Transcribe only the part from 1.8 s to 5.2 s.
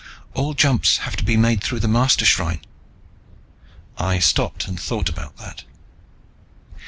Mastershrine." I stopped and thought